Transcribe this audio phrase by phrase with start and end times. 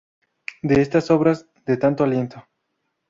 [0.63, 2.43] De estas obras de tanto aliento.